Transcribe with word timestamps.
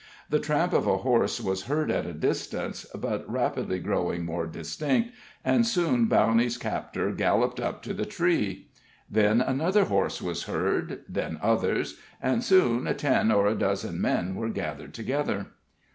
The 0.31 0.39
tramp 0.39 0.73
of 0.73 0.87
a 0.87 0.97
horse 0.97 1.39
was 1.39 1.65
heard 1.65 1.91
at 1.91 2.07
a 2.07 2.13
distance, 2.13 2.87
but 2.95 3.23
rapidly 3.31 3.77
growing 3.77 4.25
more 4.25 4.47
distinct, 4.47 5.11
and 5.45 5.63
soon 5.63 6.07
Bowney's 6.07 6.57
captor 6.57 7.11
galloped 7.11 7.59
up 7.59 7.83
to 7.83 7.93
the 7.93 8.07
tree. 8.07 8.69
Then 9.11 9.41
another 9.41 9.83
horse 9.83 10.19
was 10.19 10.45
heard, 10.45 11.01
then 11.07 11.37
others, 11.39 11.99
and 12.19 12.43
soon 12.43 12.91
ten 12.97 13.31
or 13.31 13.45
a 13.45 13.53
dozen 13.53 14.01
men 14.01 14.33
were 14.33 14.49
gathered 14.49 14.95
together. 14.95 15.51